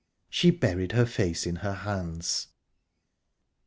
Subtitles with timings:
[0.31, 2.47] She buried her face in her hands...